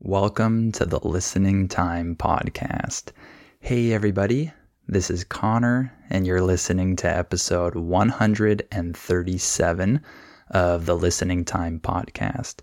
[0.00, 3.06] Welcome to the Listening Time Podcast.
[3.58, 4.52] Hey, everybody,
[4.86, 10.00] this is Connor, and you're listening to episode 137
[10.50, 12.60] of the Listening Time Podcast.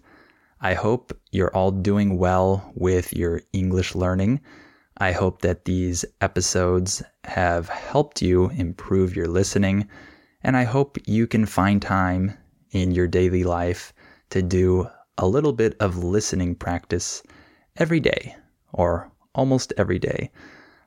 [0.62, 4.40] I hope you're all doing well with your English learning.
[4.98, 9.90] I hope that these episodes have helped you improve your listening,
[10.42, 12.38] and I hope you can find time
[12.72, 13.92] in your daily life
[14.30, 14.88] to do
[15.18, 17.24] a little bit of listening practice
[17.78, 18.36] every day
[18.74, 20.32] or almost every day.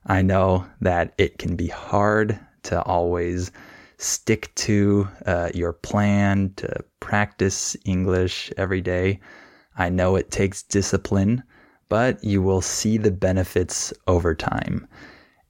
[0.07, 3.51] I know that it can be hard to always
[3.99, 9.21] stick to uh, your plan to practice English every day.
[9.77, 11.43] I know it takes discipline,
[11.89, 14.87] but you will see the benefits over time.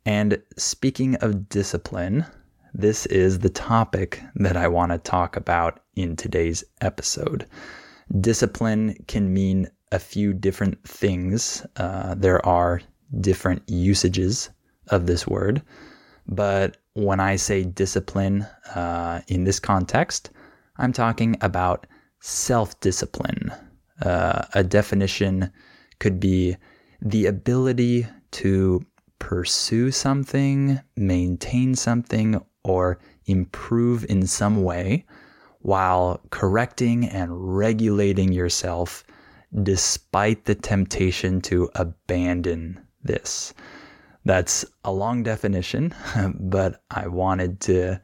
[0.06, 2.24] And speaking of discipline,
[2.72, 7.46] this is the topic that I want to talk about in today's episode.
[8.20, 11.66] Discipline can mean a few different things.
[11.76, 12.80] Uh, there are
[13.20, 14.50] different usages
[14.88, 15.62] of this word.
[16.26, 20.30] But when I say discipline uh, in this context,
[20.76, 21.86] I'm talking about
[22.20, 23.52] self discipline.
[24.02, 25.50] Uh, a definition
[25.98, 26.56] could be
[27.00, 28.84] the ability to
[29.18, 35.04] pursue something, maintain something, or improve in some way
[35.60, 39.04] while correcting and regulating yourself
[39.62, 43.54] despite the temptation to abandon this.
[44.24, 45.94] That's a long definition,
[46.38, 48.00] but I wanted to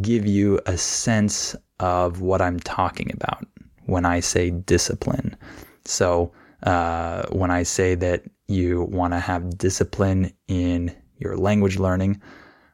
[0.00, 3.46] give you a sense of what I'm talking about
[3.86, 5.36] when I say discipline.
[5.84, 12.20] So, uh, when I say that you want to have discipline in your language learning,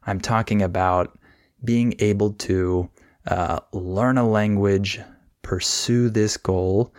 [0.06, 1.18] I'm talking about
[1.64, 2.88] being able to
[3.26, 5.00] uh, learn a language,
[5.42, 6.94] pursue this goal,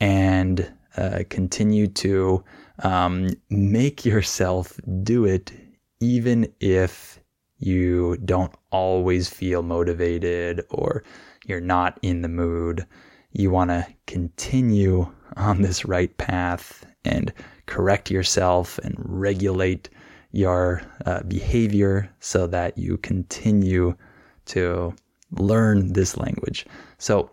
[0.00, 2.42] and uh, continue to
[2.82, 5.52] um, make yourself do it,
[6.00, 7.18] even if
[7.58, 11.02] you don't always feel motivated or
[11.46, 12.86] you're not in the mood.
[13.32, 17.32] You want to continue on this right path and
[17.66, 19.88] correct yourself and regulate
[20.32, 23.94] your uh, behavior so that you continue
[24.46, 24.94] to
[25.32, 26.66] learn this language.
[26.98, 27.30] So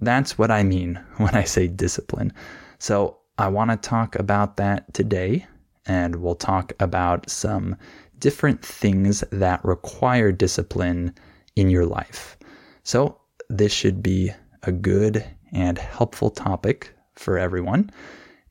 [0.00, 2.32] that's what I mean when I say discipline.
[2.78, 5.46] So I want to talk about that today,
[5.86, 7.76] and we'll talk about some
[8.18, 11.14] different things that require discipline
[11.56, 12.36] in your life.
[12.84, 17.90] So this should be a good and helpful topic for everyone.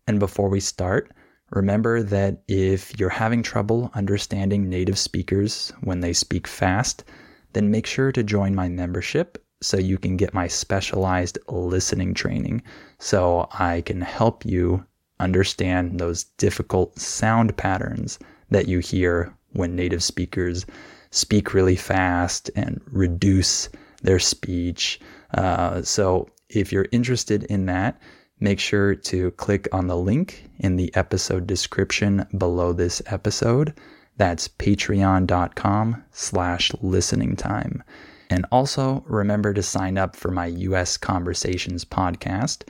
[0.08, 1.12] And before we start,
[1.52, 7.04] remember that if you're having trouble understanding native speakers when they speak fast,
[7.54, 12.62] then make sure to join my membership so you can get my specialized listening training
[13.00, 14.86] so I can help you
[15.20, 18.20] understand those difficult sound patterns
[18.50, 20.66] that you hear when native speakers
[21.12, 23.70] speak really fast and reduce
[24.02, 25.00] their speech.
[25.34, 28.00] Uh, so if you're interested in that,
[28.40, 33.74] make sure to click on the link in the episode description below this episode.
[34.18, 37.84] That's patreon.com slash listening time.
[38.30, 42.64] And also remember to sign up for my US Conversations podcast.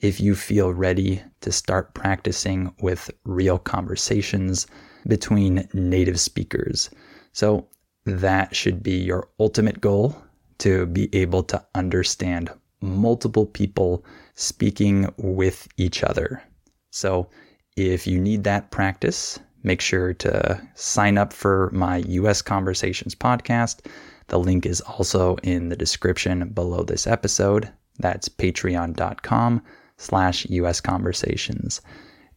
[0.00, 4.66] if you feel ready to start practicing with real conversations
[5.06, 6.90] between native speakers.
[7.32, 7.68] So,
[8.06, 10.16] that should be your ultimate goal
[10.58, 12.50] to be able to understand
[12.80, 14.04] multiple people
[14.34, 16.42] speaking with each other.
[16.90, 17.28] So,
[17.76, 23.86] if you need that practice, make sure to sign up for my US Conversations podcast.
[24.28, 27.70] The link is also in the description below this episode.
[27.98, 29.62] That's patreon.com
[29.96, 31.80] slash US Conversations.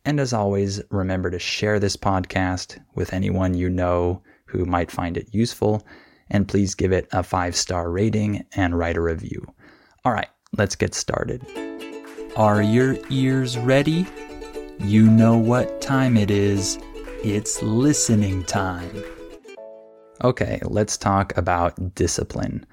[0.05, 5.17] And as always, remember to share this podcast with anyone you know who might find
[5.17, 5.85] it useful.
[6.29, 9.45] And please give it a five star rating and write a review.
[10.03, 11.45] All right, let's get started.
[12.35, 14.07] Are your ears ready?
[14.79, 16.79] You know what time it is.
[17.23, 19.01] It's listening time.
[20.25, 22.65] Okay, let's talk about discipline.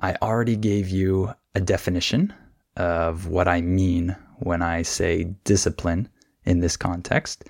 [0.00, 2.34] I already gave you a definition
[2.76, 6.08] of what I mean when I say discipline
[6.44, 7.44] in this context.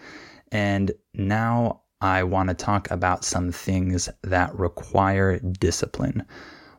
[0.51, 6.27] And now I want to talk about some things that require discipline.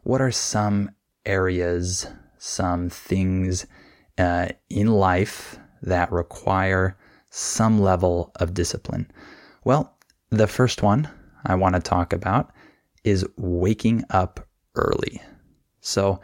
[0.03, 0.91] What are some
[1.25, 2.05] areas,
[2.37, 3.65] some things
[4.19, 6.95] uh, in life that require
[7.31, 9.11] some level of discipline?
[9.65, 9.98] Well,
[10.30, 11.10] the first one
[11.45, 12.51] I want to talk about
[13.04, 15.21] is waking up early.
[15.81, 16.19] So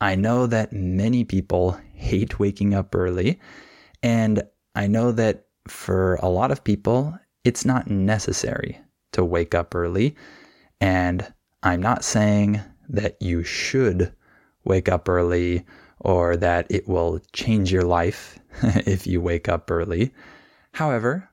[0.00, 3.40] I know that many people hate waking up early,
[4.02, 4.42] and
[4.74, 8.78] I know that for a lot of people, it's not necessary
[9.12, 10.16] to wake up early.
[10.80, 11.32] And
[11.62, 14.12] I'm not saying that you should
[14.64, 15.66] wake up early
[16.00, 20.12] or that it will change your life if you wake up early.
[20.72, 21.28] However,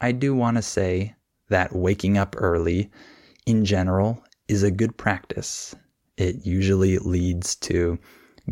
[0.00, 1.14] I do want to say
[1.48, 2.90] that waking up early
[3.46, 5.74] in general is a good practice.
[6.16, 7.98] It usually leads to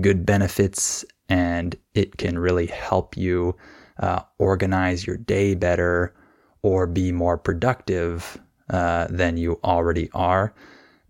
[0.00, 3.56] good benefits and it can really help you
[3.98, 6.14] uh, organize your day better
[6.62, 8.38] or be more productive
[8.70, 10.54] uh, than you already are.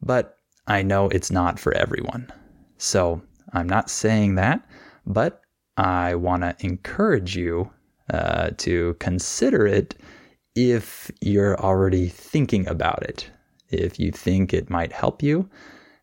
[0.03, 2.31] But I know it's not for everyone.
[2.79, 3.23] So
[3.53, 4.67] I'm not saying that,
[5.07, 5.43] but
[5.77, 7.71] I want to encourage you
[8.11, 9.95] uh, to consider it
[10.55, 13.31] if you're already thinking about it.
[13.71, 15.49] If you think it might help you,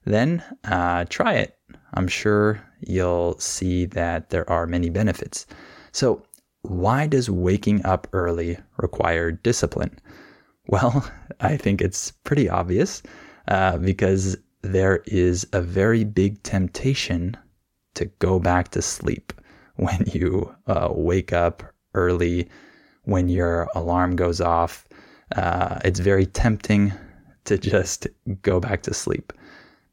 [0.06, 1.58] then uh, try it.
[1.94, 5.46] I'm sure you'll see that there are many benefits.
[5.92, 6.24] So,
[6.64, 10.00] why does waking up early require discipline?
[10.68, 11.10] Well,
[11.40, 13.02] I think it's pretty obvious
[13.48, 17.36] uh, because there is a very big temptation
[17.96, 19.34] to go back to sleep
[19.76, 21.64] when you uh, wake up
[21.94, 22.48] early,
[23.12, 24.88] when your alarm goes off.
[25.36, 26.94] Uh, it's very tempting
[27.46, 28.08] to just
[28.42, 29.34] go back to sleep.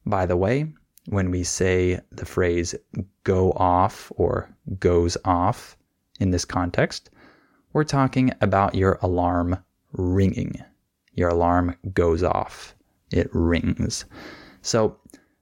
[0.06, 0.66] By the way,
[1.06, 2.74] when we say the phrase
[3.24, 4.48] go off or
[4.78, 5.76] goes off
[6.20, 7.10] in this context,
[7.72, 9.58] we're talking about your alarm
[9.92, 10.62] ringing.
[11.14, 12.74] Your alarm goes off,
[13.10, 14.04] it rings.
[14.62, 14.96] So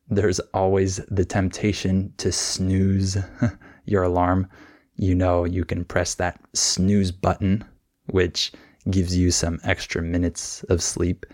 [0.08, 3.18] there's always the temptation to snooze
[3.84, 4.48] your alarm.
[4.96, 7.64] You know, you can press that snooze button,
[8.06, 8.52] which
[8.90, 11.26] gives you some extra minutes of sleep.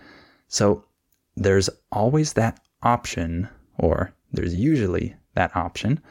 [0.47, 0.83] So
[1.35, 6.01] there's always that option, or there's usually that option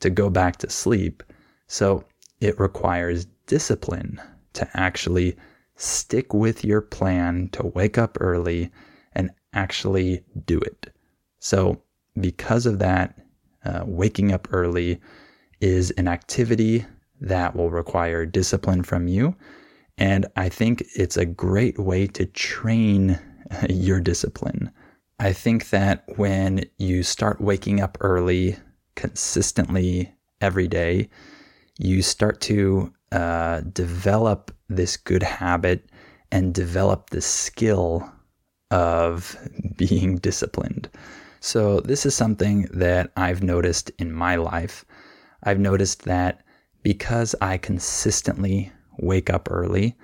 [0.00, 1.22] to go back to sleep.
[1.66, 2.04] So
[2.40, 4.20] it requires discipline
[4.54, 5.36] to actually
[5.76, 8.70] stick with your plan to wake up early
[9.12, 10.92] and actually do it.
[11.38, 11.82] So,
[12.20, 13.18] because of that,
[13.64, 15.00] uh, waking up early
[15.60, 16.86] is an activity
[17.20, 19.36] that will require discipline from you.
[19.98, 23.18] And I think it's a great way to train
[23.68, 24.70] your discipline.
[25.18, 28.56] I think that when you start waking up early
[28.94, 31.10] consistently every day,
[31.78, 35.90] you start to uh, develop this good habit
[36.32, 38.10] and develop the skill
[38.70, 39.36] of
[39.76, 40.88] being disciplined.
[41.40, 44.84] So, this is something that I've noticed in my life.
[45.42, 46.42] I've noticed that
[46.82, 49.96] because I consistently wake up early,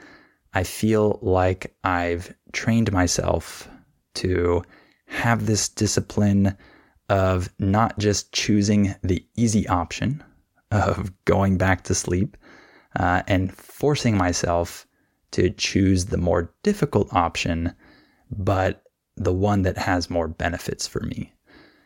[0.55, 3.69] I feel like I've trained myself
[4.15, 4.63] to
[5.07, 6.57] have this discipline
[7.09, 10.25] of not just choosing the easy option
[10.71, 12.37] of going back to sleep
[12.99, 14.87] uh, and forcing myself
[15.33, 17.73] to choose the more difficult option,
[18.31, 18.83] but
[19.17, 21.33] the one that has more benefits for me.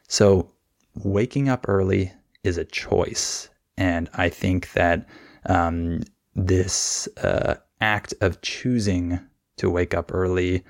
[0.09, 0.53] So,
[0.95, 2.13] waking up early
[2.45, 3.49] is a choice.
[3.77, 5.09] And I think that
[5.47, 6.03] um,
[6.35, 9.21] this uh, act of choosing
[9.57, 10.65] to wake up early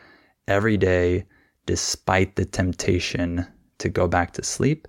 [0.46, 1.26] every day
[1.66, 3.46] despite the temptation
[3.78, 4.88] to go back to sleep,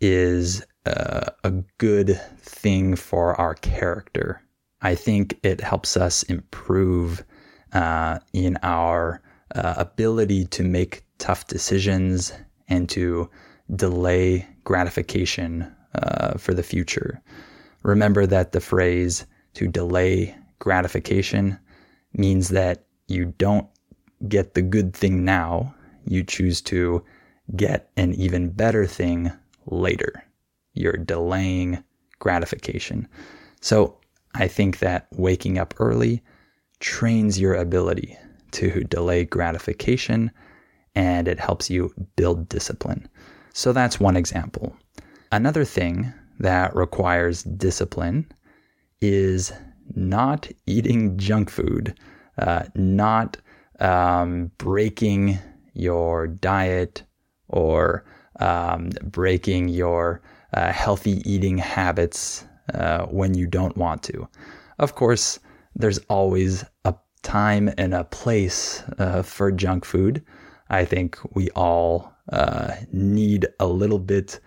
[0.00, 4.42] is uh, a good thing for our character.
[4.82, 7.24] I think it helps us improve
[7.72, 9.22] uh, in our
[9.54, 12.32] uh, ability to make tough decisions
[12.68, 13.30] and to
[13.74, 17.20] delay gratification uh, for the future.
[17.82, 21.58] Remember that the phrase to delay gratification
[22.14, 23.66] means that you don't
[24.28, 25.74] get the good thing now,
[26.06, 27.04] you choose to
[27.56, 29.32] get an even better thing
[29.66, 30.24] later.
[30.74, 31.82] You're delaying
[32.18, 33.08] gratification.
[33.60, 33.98] So
[34.34, 36.22] I think that waking up early
[36.80, 38.16] trains your ability
[38.52, 40.30] to delay gratification
[40.94, 43.08] and it helps you build discipline.
[43.54, 44.76] So that's one example.
[45.32, 48.30] Another thing that requires discipline
[49.00, 49.50] is
[49.94, 51.98] not eating junk food,
[52.36, 53.38] uh, not
[53.80, 55.38] um, breaking
[55.72, 57.04] your diet
[57.48, 58.04] or
[58.40, 60.20] um, breaking your
[60.52, 64.28] uh, healthy eating habits uh, when you don't want to.
[64.78, 65.38] Of course,
[65.74, 70.22] there's always a time and a place uh, for junk food.
[70.68, 74.38] I think we all uh, need a little bit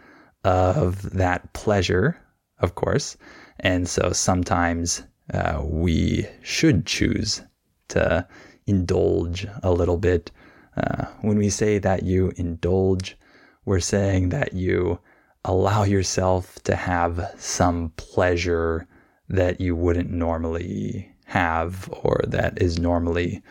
[0.46, 2.18] of that pleasure,
[2.60, 3.18] of course.
[3.60, 7.42] And so sometimes uh, we should choose
[7.90, 8.28] to
[8.68, 10.32] indulge a little bit.
[10.78, 13.18] Uh, when we say that you indulge,
[13.66, 15.00] we're saying that you
[15.44, 18.88] allow yourself to have some pleasure
[19.30, 23.42] that you wouldn't normally have or that is normally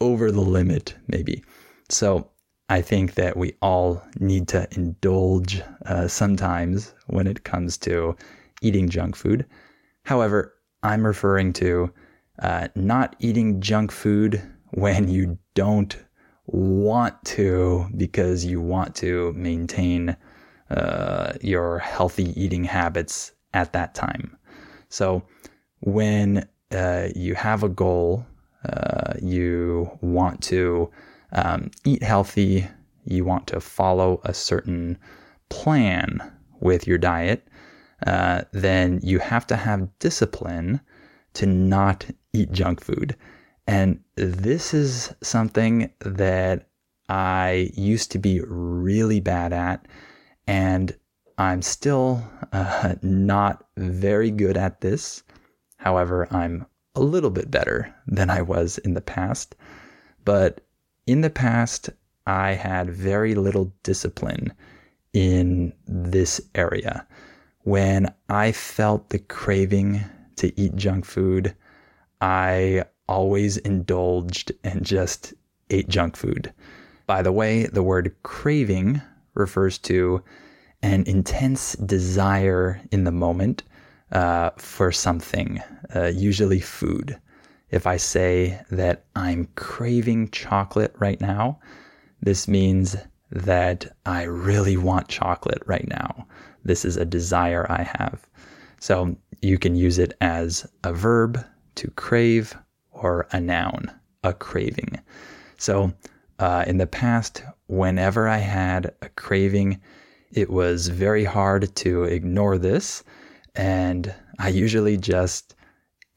[0.00, 1.44] over the limit, maybe.
[1.88, 2.30] So
[2.74, 8.16] I think that we all need to indulge uh, sometimes when it comes to
[8.62, 9.46] eating junk food.
[10.02, 11.92] However, I'm referring to
[12.42, 15.96] uh, not eating junk food when you don't
[16.46, 20.16] want to because you want to maintain
[20.68, 24.36] uh, your healthy eating habits at that time.
[24.88, 25.22] So
[25.78, 28.26] when uh, you have a goal,
[28.68, 30.90] uh, you want to
[31.34, 32.66] um, eat healthy,
[33.04, 34.98] you want to follow a certain
[35.48, 36.20] plan
[36.60, 37.46] with your diet,
[38.06, 40.80] uh, then you have to have discipline
[41.34, 43.16] to not eat junk food.
[43.66, 46.68] And this is something that
[47.08, 49.86] I used to be really bad at,
[50.46, 50.96] and
[51.38, 52.22] I'm still
[52.52, 55.22] uh, not very good at this.
[55.78, 59.54] However, I'm a little bit better than I was in the past.
[60.24, 60.63] But
[61.06, 61.90] in the past,
[62.26, 64.52] I had very little discipline
[65.12, 67.06] in this area.
[67.60, 70.04] When I felt the craving
[70.36, 71.54] to eat junk food,
[72.20, 75.34] I always indulged and just
[75.70, 76.52] ate junk food.
[77.06, 79.02] By the way, the word craving
[79.34, 80.22] refers to
[80.82, 83.62] an intense desire in the moment
[84.12, 85.62] uh, for something,
[85.94, 87.18] uh, usually food.
[87.70, 91.58] If I say that I'm craving chocolate right now,
[92.20, 92.96] this means
[93.30, 96.26] that I really want chocolate right now.
[96.64, 98.26] This is a desire I have.
[98.78, 101.44] So you can use it as a verb
[101.76, 102.56] to crave
[102.92, 103.90] or a noun,
[104.22, 105.00] a craving.
[105.56, 105.92] So
[106.38, 109.80] uh, in the past, whenever I had a craving,
[110.32, 113.02] it was very hard to ignore this.
[113.54, 115.53] And I usually just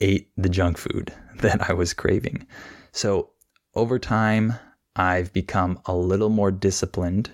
[0.01, 2.45] ate the junk food that I was craving.
[2.91, 3.31] So
[3.75, 4.53] over time,
[4.95, 7.31] I've become a little more disciplined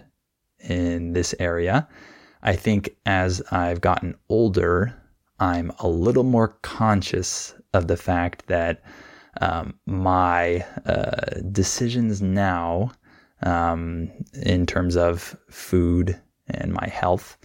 [0.59, 1.87] in this area.
[2.41, 4.93] I think as I've gotten older,
[5.39, 8.83] I'm a little more conscious of the fact that
[9.41, 12.91] um, my uh, decisions now,
[13.41, 17.37] um, in terms of food and my health,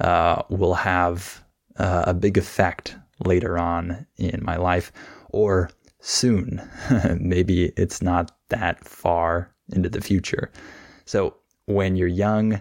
[0.00, 1.44] uh, will have
[1.76, 4.92] uh, a big effect later on in my life
[5.30, 5.70] or
[6.00, 6.62] soon.
[7.20, 10.50] Maybe it's not that far into the future.
[11.04, 12.60] So when you're young,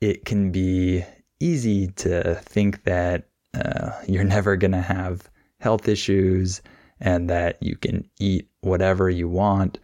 [0.00, 1.04] it can be
[1.40, 6.62] easy to think that uh, you're never going to have health issues
[7.00, 9.78] and that you can eat whatever you want.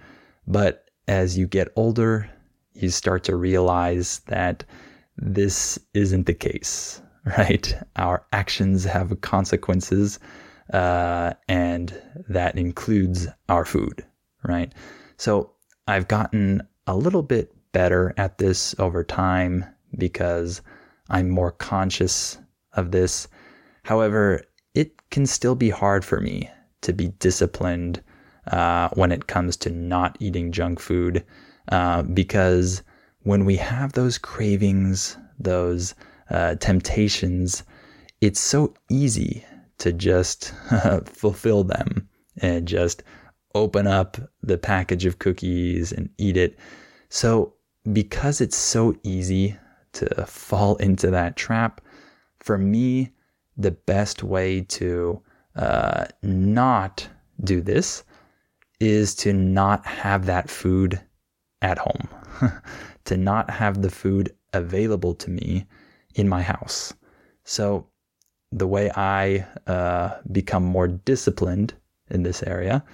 [0.47, 2.31] But as you get older,
[2.75, 4.65] you start to realize that
[5.17, 7.01] this isn't the case
[7.39, 7.75] right?
[7.97, 10.19] Our actions have consequences,
[10.73, 14.05] uh, and that includes our food,
[14.45, 14.73] right?
[15.17, 15.53] So
[15.89, 19.65] I've gotten a little bit better at this over time
[19.99, 20.63] because
[21.11, 22.39] I'm more conscious
[22.75, 23.27] of this.
[23.85, 24.43] However,
[24.75, 26.49] it can still be hard for me
[26.83, 28.03] to be disciplined
[28.47, 31.25] uh, when it comes to not eating junk food
[31.73, 32.83] uh, because
[33.23, 35.95] when we have those cravings, those
[36.31, 37.63] uh, temptations,
[38.21, 39.45] it's so easy
[39.79, 40.53] to just
[41.05, 43.03] fulfill them and just
[43.55, 46.59] open up the package of cookies and eat it.
[47.09, 47.55] So,
[47.93, 49.57] because it's so easy
[49.93, 51.81] to fall into that trap,
[52.41, 53.13] for me,
[53.57, 55.23] the best way to
[55.55, 57.09] uh, not
[57.43, 58.05] do this
[58.81, 61.01] is to not have that food
[61.63, 62.09] at home,
[63.05, 65.67] to not have the food available to me
[66.17, 66.93] in my house.
[67.45, 67.87] So,
[68.53, 71.75] the way I uh, become more disciplined
[72.11, 72.85] in this area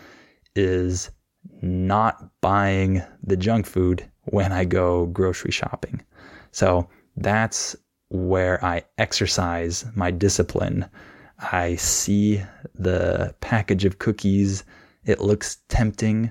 [0.55, 1.11] is
[1.61, 6.03] not buying the junk food when I go grocery shopping.
[6.51, 7.77] So that's
[8.09, 10.89] where I exercise my discipline.
[11.39, 12.43] I see
[12.75, 14.65] the package of cookies,
[15.05, 16.31] it looks tempting,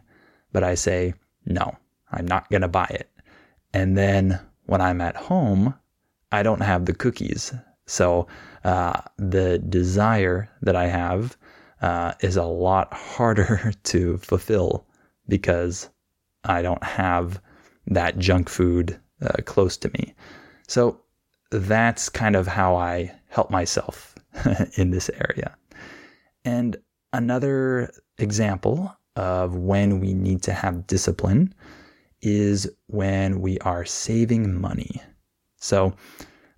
[0.54, 1.14] but I say,
[1.46, 1.76] no,
[2.12, 3.10] I'm not going to buy it.
[3.74, 5.74] And then when I'm at home,
[6.32, 7.54] I don't have the cookies.
[7.86, 8.28] So
[8.64, 11.38] uh, the desire that I have
[11.82, 14.86] uh, is a lot harder to fulfill
[15.28, 15.90] because
[16.46, 17.42] I don't have
[17.88, 20.14] that junk food uh, close to me.
[20.68, 21.02] So
[21.52, 24.16] that's kind of how I help myself
[24.78, 25.56] in this area.
[26.46, 26.78] And
[27.14, 31.54] another example of when we need to have discipline
[32.22, 35.02] is when we are saving money.
[35.62, 35.94] So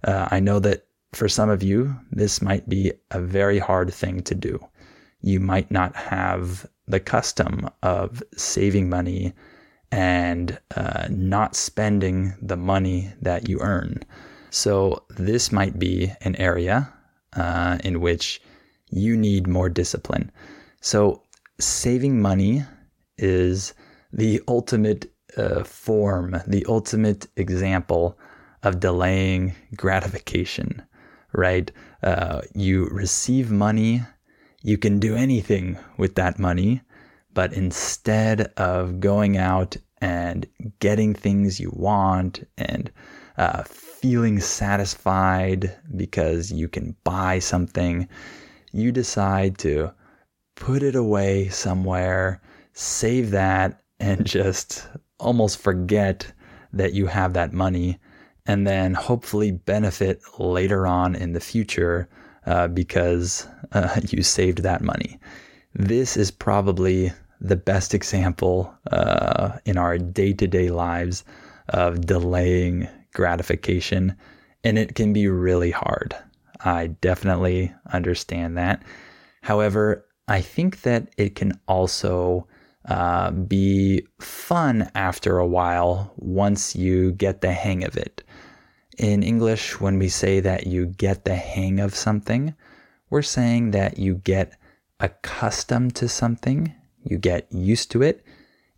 [0.03, 4.23] uh, I know that for some of you, this might be a very hard thing
[4.23, 4.59] to do.
[5.21, 9.33] You might not have the custom of saving money
[9.91, 14.03] and uh, not spending the money that you earn.
[14.49, 16.91] So, this might be an area
[17.35, 18.41] uh, in which
[18.89, 20.31] you need more discipline.
[20.81, 21.23] So,
[21.59, 22.63] saving money
[23.17, 23.73] is
[24.11, 28.17] the ultimate uh, form, the ultimate example
[28.63, 30.81] of delaying gratification
[31.33, 31.71] right?
[32.01, 34.03] Uh, you receive money,
[34.61, 36.81] you can do anything with that money,
[37.33, 40.45] but instead of going out and
[40.79, 42.91] getting things you want and
[43.37, 48.07] uh, feeling satisfied because you can buy something,
[48.71, 49.91] you decide to
[50.55, 52.41] put it away somewhere,
[52.73, 54.87] save that, and just
[55.19, 56.31] almost forget
[56.73, 57.97] that you have that money
[58.45, 62.09] and then hopefully benefit later on in the future
[62.45, 65.19] uh, because uh, you saved that money.
[65.73, 71.23] This is probably the best example uh, in our day to day lives
[71.69, 74.15] of delaying gratification,
[74.63, 76.15] and it can be really hard.
[76.61, 78.83] I definitely understand that.
[79.41, 82.47] However, I think that it can also
[82.85, 88.23] uh, be fun after a while once you get the hang of it.
[88.97, 92.53] In English, when we say that you get the hang of something,
[93.09, 94.55] we're saying that you get
[94.99, 98.23] accustomed to something, you get used to it,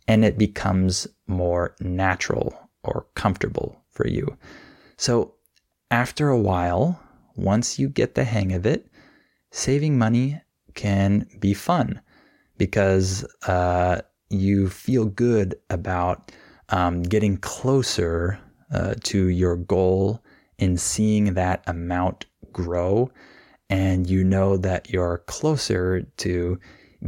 [0.08, 4.36] and it becomes more natural or comfortable for you.
[4.96, 5.34] So,
[5.90, 7.00] after a while,
[7.36, 8.90] once you get the hang of it,
[9.50, 10.40] saving money
[10.74, 12.00] can be fun
[12.58, 14.00] because uh,
[14.30, 16.32] you feel good about
[16.70, 18.38] um, getting closer
[18.72, 20.22] uh, to your goal
[20.58, 23.10] in seeing that amount grow.
[23.68, 26.58] And you know that you're closer to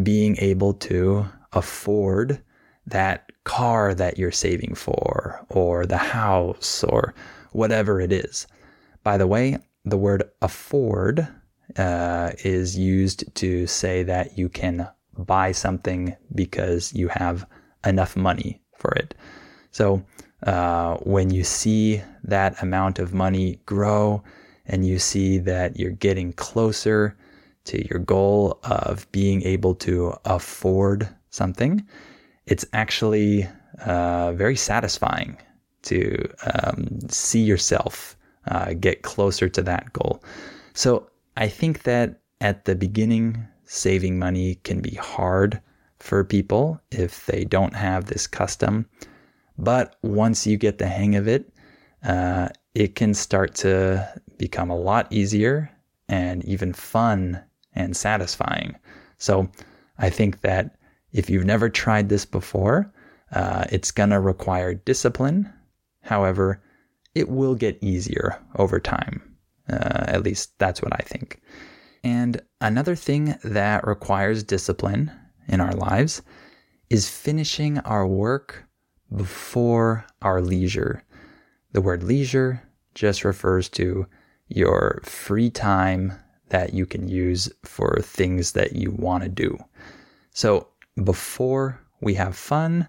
[0.02, 2.42] being able to afford
[2.86, 7.14] that car that you're saving for, or the house, or
[7.52, 8.46] whatever it is.
[9.02, 11.26] By the way, the word afford
[11.76, 17.46] uh, is used to say that you can buy something because you have
[17.84, 19.14] enough money for it.
[19.70, 20.02] So
[20.42, 24.22] uh, when you see that amount of money grow
[24.66, 27.16] and you see that you're getting closer
[27.64, 31.84] to your goal of being able to afford something,
[32.46, 33.48] it's actually
[33.84, 35.36] uh, very satisfying
[35.82, 38.16] to um, see yourself
[38.48, 40.22] uh, get closer to that goal.
[40.74, 45.60] So I think that at the beginning, saving money can be hard
[45.98, 48.88] for people if they don't have this custom.
[49.58, 51.52] But once you get the hang of it,
[52.04, 55.70] uh, it can start to become a lot easier
[56.08, 57.42] and even fun
[57.74, 58.76] and satisfying.
[59.18, 59.50] So
[59.98, 60.76] I think that
[61.12, 62.92] if you've never tried this before,
[63.32, 65.52] uh, it's going to require discipline.
[66.02, 66.62] However,
[67.14, 69.22] it will get easier over time.
[69.68, 71.42] Uh, at least that's what I think.
[72.04, 75.10] And another thing that requires discipline
[75.48, 76.22] in our lives
[76.88, 78.67] is finishing our work
[79.14, 81.04] before our leisure.
[81.72, 82.62] The word leisure
[82.94, 84.06] just refers to
[84.48, 86.12] your free time
[86.48, 89.58] that you can use for things that you want to do.
[90.32, 90.68] So
[91.04, 92.88] before we have fun,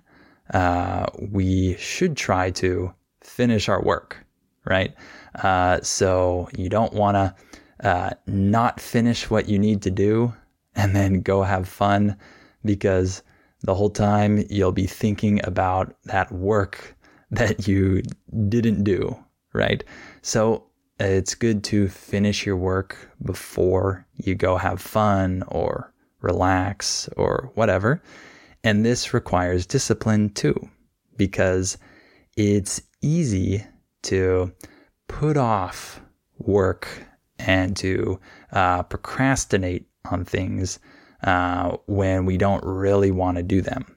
[0.54, 4.26] uh, we should try to finish our work,
[4.66, 4.96] right?
[5.36, 10.34] Uh, so you don't want to uh, not finish what you need to do
[10.76, 12.18] and then go have fun
[12.66, 13.24] because
[13.62, 16.96] the whole time you'll be thinking about that work
[17.32, 18.02] that you
[18.48, 19.18] didn't do,
[19.54, 19.84] right?
[20.22, 20.66] So
[21.00, 28.02] it's good to finish your work before you go have fun or relax or whatever.
[28.64, 30.70] And this requires discipline too,
[31.16, 31.78] because
[32.36, 33.66] it's easy
[34.04, 34.52] to
[35.08, 36.02] put off
[36.38, 36.88] work
[37.38, 38.20] and to
[38.52, 40.80] uh, procrastinate on things
[41.24, 43.96] uh, when we don't really want to do them.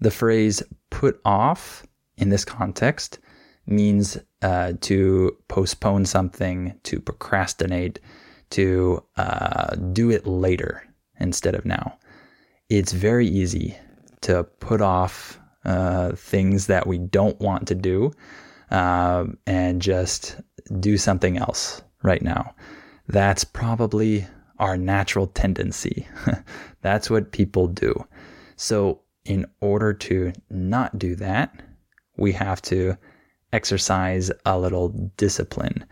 [0.00, 1.86] The phrase put off
[2.16, 3.18] in this context
[3.66, 8.00] means uh, to postpone something, to procrastinate,
[8.50, 10.82] to uh, do it later
[11.18, 11.96] instead of now.
[12.68, 13.76] It's very easy
[14.22, 18.12] to put off uh, things that we don't want to do
[18.70, 20.40] uh, and just
[20.80, 22.54] do something else right now.
[23.08, 24.26] That's probably
[24.62, 26.06] our natural tendency.
[26.82, 28.06] That's what people do.
[28.56, 31.62] So, in order to not do that,
[32.16, 32.96] we have to
[33.52, 35.84] exercise a little discipline.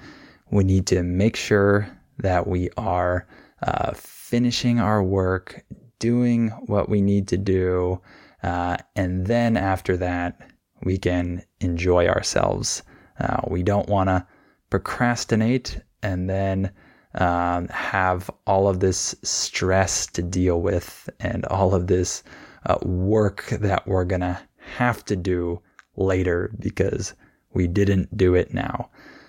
[0.53, 3.27] We need to make sure that we are
[3.63, 5.65] uh, finishing our work,
[5.99, 8.01] doing what we need to do,
[8.45, 10.41] uh, and then after that,
[10.85, 12.85] we can enjoy ourselves.
[13.19, 14.27] Uh, we don't want to
[14.71, 16.71] procrastinate and then
[17.15, 22.23] um, have all of this stress to deal with and all of this
[22.67, 24.39] uh, work that we're going to
[24.77, 25.61] have to do
[25.97, 27.15] later because
[27.53, 28.89] we didn't do it now.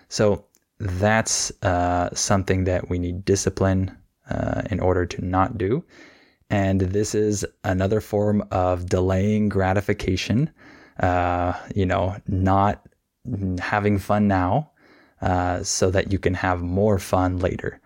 [0.09, 0.45] So
[0.79, 3.95] that's uh, something that we need discipline
[4.29, 5.83] uh, in order to not do.
[6.49, 10.51] And this is another form of delaying gratification,
[10.99, 12.85] uh, you know, not
[13.59, 14.71] having fun now
[15.21, 17.79] uh, so that you can have more fun later.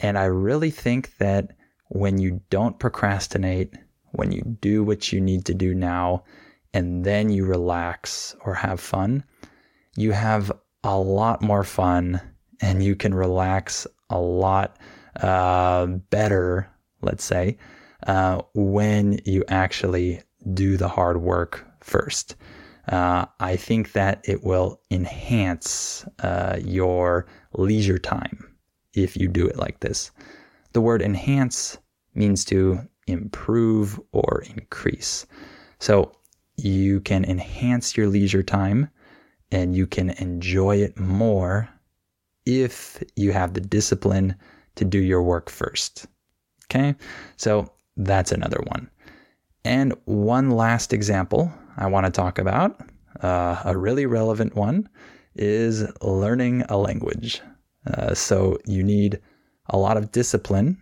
[0.00, 1.50] And I really think that
[1.88, 3.74] when you don't procrastinate,
[4.12, 6.24] when you do what you need to do now,
[6.72, 9.24] and then you relax or have fun,
[9.96, 10.50] you have
[10.82, 12.20] a lot more fun
[12.60, 14.76] and you can relax a lot
[15.20, 16.68] uh, better,
[17.00, 17.58] let's say,
[18.06, 20.20] uh, when you actually
[20.52, 22.36] do the hard work first.
[22.88, 28.54] Uh, I think that it will enhance uh, your leisure time
[28.94, 30.10] if you do it like this.
[30.72, 31.78] The word enhance
[32.14, 35.26] means to improve or increase.
[35.78, 36.12] So
[36.56, 38.88] you can enhance your leisure time
[39.50, 41.68] and you can enjoy it more
[42.46, 44.34] if you have the discipline
[44.76, 46.06] to do your work first.
[46.64, 46.94] Okay,
[47.36, 48.90] so that's another one.
[49.64, 52.80] And one last example I want to talk about,
[53.20, 54.88] uh, a really relevant one,
[55.34, 57.40] is learning a language.
[57.86, 59.20] Uh, so you need
[59.70, 60.80] a lot of discipline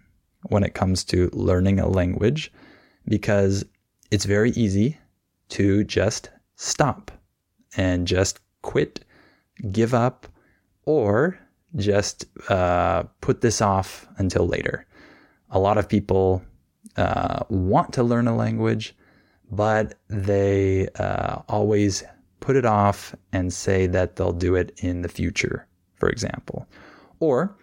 [0.48, 2.52] when it comes to learning a language
[3.06, 3.64] because
[4.10, 4.98] it's very easy
[5.48, 7.10] to just stop
[7.76, 9.04] and just quit,
[9.70, 10.26] give up,
[10.84, 11.38] or
[11.76, 14.86] just uh, put this off until later.
[15.50, 16.42] A lot of people
[16.96, 18.94] uh, want to learn a language,
[19.52, 22.02] but they uh, always
[22.40, 26.66] put it off and say that they'll do it in the future, for example.
[27.20, 27.54] Or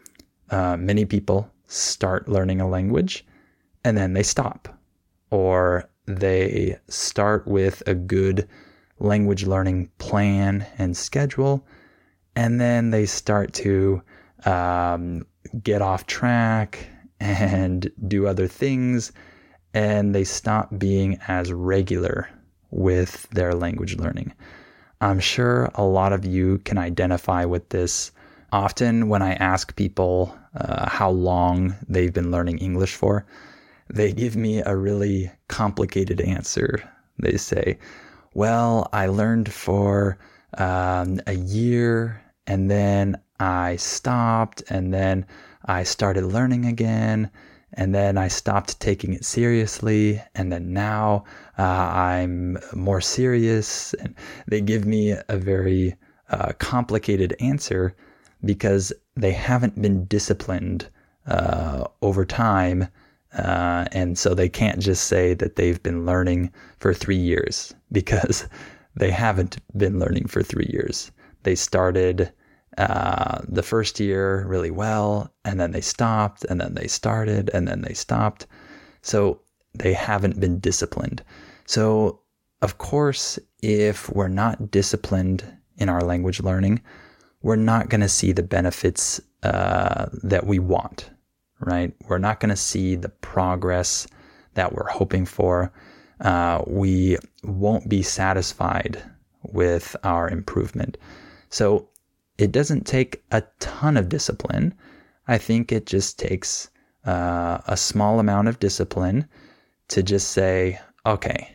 [0.52, 3.26] uh, many people start learning a language
[3.84, 4.70] and then they stop,
[5.32, 8.48] or they start with a good
[9.00, 11.66] language learning plan and schedule,
[12.36, 14.02] and then they start to
[14.46, 15.26] um,
[15.64, 16.88] get off track
[17.20, 19.12] and do other things,
[19.74, 22.30] and they stop being as regular
[22.72, 24.34] with their language learning.
[25.02, 28.12] I'm sure a lot of you can identify with this.
[28.52, 33.26] Often, when I ask people uh, how long they've been learning English for,
[33.90, 36.84] they give me a really complicated answer.
[37.18, 37.78] They say,
[38.34, 40.18] Well, I learned for
[40.58, 45.26] um, a year and then I stopped and then
[45.66, 47.30] I started learning again
[47.74, 50.22] and then I stopped taking it seriously.
[50.36, 51.24] And then now
[51.58, 53.94] uh, I'm more serious.
[53.96, 54.16] And
[54.48, 55.96] they give me a very
[56.30, 57.96] uh, complicated answer
[58.44, 60.90] because they haven't been disciplined
[61.28, 62.88] uh, over time.
[63.34, 68.48] Uh, and so they can't just say that they've been learning for three years because
[68.96, 71.12] they haven't been learning for three years.
[71.44, 72.32] They started
[72.80, 77.68] uh, the first year really well, and then they stopped, and then they started, and
[77.68, 78.48] then they stopped.
[79.02, 79.42] So
[79.74, 81.22] they haven't been disciplined.
[81.66, 82.22] So,
[82.62, 85.44] of course, if we're not disciplined
[85.78, 86.82] in our language learning,
[87.42, 91.10] we're not going to see the benefits uh, that we want,
[91.60, 91.94] right?
[92.08, 94.08] We're not going to see the progress
[94.54, 95.72] that we're hoping for.
[96.22, 99.04] Uh, we won't be satisfied
[99.44, 100.98] with our improvement.
[101.50, 101.90] So
[102.40, 104.74] it doesn't take a ton of discipline.
[105.28, 106.70] I think it just takes
[107.06, 109.28] uh, a small amount of discipline
[109.90, 111.54] to just say, okay,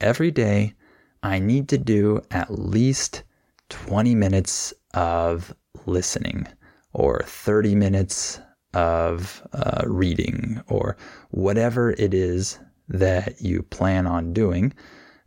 [0.00, 0.74] every day
[1.22, 3.22] I need to do at least
[3.68, 5.54] 20 minutes of
[5.86, 6.48] listening
[6.92, 8.40] or 30 minutes
[8.72, 10.96] of uh, reading or
[11.30, 14.72] whatever it is that you plan on doing.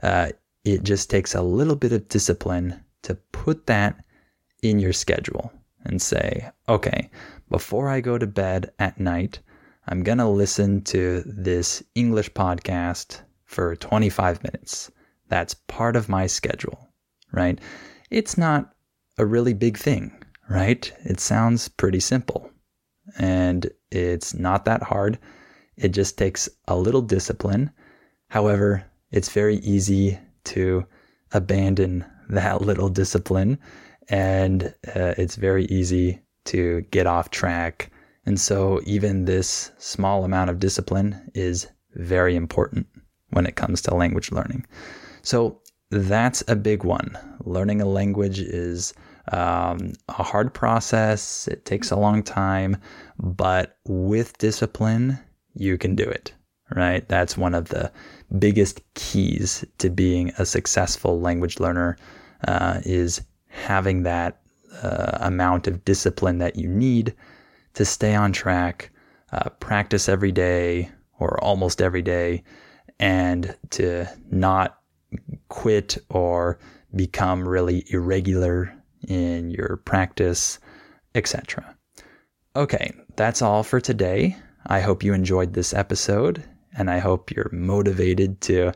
[0.03, 0.31] Uh,
[0.65, 4.03] it just takes a little bit of discipline to put that
[4.61, 5.51] in your schedule
[5.83, 7.09] and say, okay,
[7.49, 9.39] before I go to bed at night,
[9.87, 14.91] I'm going to listen to this English podcast for 25 minutes.
[15.29, 16.89] That's part of my schedule,
[17.31, 17.59] right?
[18.09, 18.73] It's not
[19.17, 20.11] a really big thing,
[20.49, 20.91] right?
[21.05, 22.51] It sounds pretty simple
[23.17, 25.17] and it's not that hard.
[25.77, 27.71] It just takes a little discipline.
[28.29, 30.85] However, it's very easy to
[31.31, 33.57] abandon that little discipline
[34.09, 37.91] and uh, it's very easy to get off track.
[38.25, 42.87] And so, even this small amount of discipline is very important
[43.29, 44.65] when it comes to language learning.
[45.21, 47.17] So, that's a big one.
[47.45, 48.93] Learning a language is
[49.31, 52.77] um, a hard process, it takes a long time,
[53.19, 55.19] but with discipline,
[55.53, 56.33] you can do it,
[56.75, 57.07] right?
[57.07, 57.91] That's one of the
[58.39, 61.97] biggest keys to being a successful language learner
[62.47, 63.21] uh, is
[63.57, 64.39] having that
[64.81, 67.13] uh, amount of discipline that you need
[67.73, 68.91] to stay on track,
[69.31, 70.89] uh, practice every day
[71.19, 72.43] or almost every day,
[72.99, 74.79] and to not
[75.49, 76.59] quit or
[76.95, 78.73] become really irregular
[79.07, 80.59] in your practice,
[81.15, 81.75] etc.
[82.55, 84.35] Okay, that's all for today.
[84.65, 86.43] I hope you enjoyed this episode,
[86.77, 88.73] and I hope you're motivated to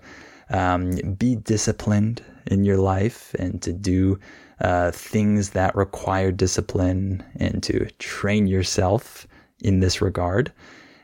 [0.50, 4.20] um, be disciplined in your life and to do
[4.62, 9.28] uh, things that require discipline and to train yourself
[9.62, 10.52] in this regard.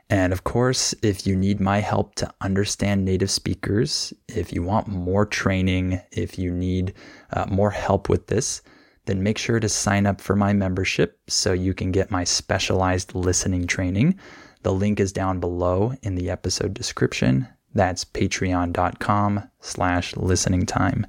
[0.10, 4.88] And of course, if you need my help to understand native speakers, if you want
[4.88, 6.94] more training, if you need
[7.34, 8.62] uh, more help with this,
[9.06, 13.16] then make sure to sign up for my membership so you can get my specialized
[13.16, 14.18] listening training.
[14.64, 17.48] The link is down below in the episode description.
[17.74, 21.06] That's patreon.com slash listening time.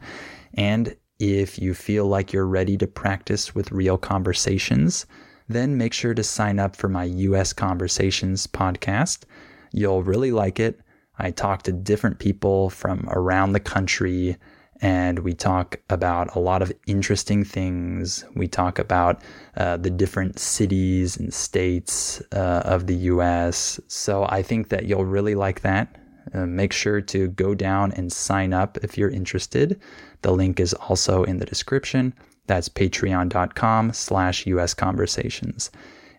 [0.55, 5.07] And if you feel like you're ready to practice with real conversations,
[5.49, 9.25] then make sure to sign up for my US Conversations podcast.
[9.73, 10.81] You'll really like it.
[11.19, 14.37] I talk to different people from around the country
[14.81, 18.25] and we talk about a lot of interesting things.
[18.35, 19.23] We talk about
[19.57, 23.81] uh, the different cities and states uh, of the US.
[23.89, 25.97] So I think that you'll really like that.
[26.33, 29.81] Uh, make sure to go down and sign up if you're interested.
[30.23, 32.15] The link is also in the description.
[32.47, 35.71] That's patreon.com slash US conversations.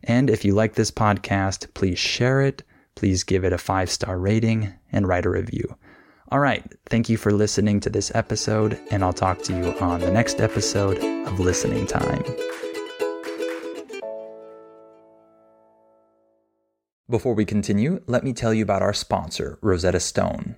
[0.03, 2.63] And if you like this podcast, please share it.
[2.95, 5.75] Please give it a five star rating and write a review.
[6.31, 6.63] All right.
[6.85, 10.39] Thank you for listening to this episode, and I'll talk to you on the next
[10.39, 12.23] episode of Listening Time.
[17.09, 20.57] Before we continue, let me tell you about our sponsor, Rosetta Stone.